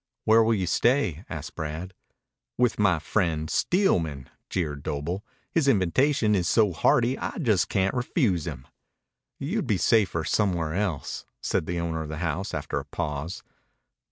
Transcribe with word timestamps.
"Where 0.25 0.41
will 0.43 0.55
you 0.55 0.65
stay?" 0.65 1.23
asked 1.29 1.53
Brad. 1.53 1.93
"With 2.57 2.79
my 2.79 2.97
friend 2.97 3.51
Steelman," 3.51 4.29
jeered 4.49 4.81
Doble. 4.81 5.23
"His 5.51 5.67
invitation 5.67 6.33
is 6.33 6.47
so 6.47 6.73
hearty 6.73 7.19
I 7.19 7.37
just 7.37 7.69
can't 7.69 7.93
refuse 7.93 8.47
him." 8.47 8.67
"You'd 9.37 9.67
be 9.67 9.77
safer 9.77 10.23
somewhere 10.25 10.73
else," 10.73 11.27
said 11.39 11.67
the 11.67 11.79
owner 11.79 12.01
of 12.01 12.09
the 12.09 12.17
house 12.17 12.51
after 12.55 12.79
a 12.79 12.85
pause. 12.85 13.43